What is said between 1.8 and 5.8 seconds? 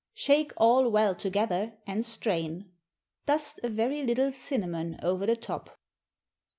and strain. Dust a very little cinnamon over the top.